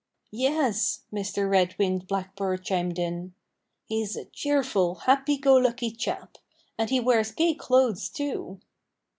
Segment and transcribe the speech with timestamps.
[0.31, 1.47] "Yes!" Mr.
[1.47, 3.35] Red winged Blackbird chimed in.
[3.85, 6.39] "He's a cheerful, happy go lucky chap.
[6.75, 8.59] And he wears gay clothes, too."